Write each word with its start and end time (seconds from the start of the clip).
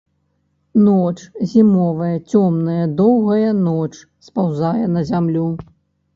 Ноч, 0.85 1.17
зімовая, 1.51 2.13
цёмная, 2.31 2.85
даўгая 3.03 3.53
ноч 3.67 3.93
спаўзае 4.27 4.85
на 4.97 5.07
зямлю. 5.13 5.47